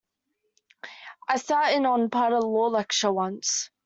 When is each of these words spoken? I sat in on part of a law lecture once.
I 1.29 1.37
sat 1.37 1.73
in 1.75 1.85
on 1.85 2.09
part 2.09 2.33
of 2.33 2.43
a 2.43 2.47
law 2.47 2.69
lecture 2.69 3.11
once. 3.13 3.69